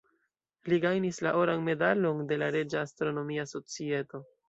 [0.73, 4.29] Li gajnis la Oran Medalon de la Reĝa Astronomia Societo.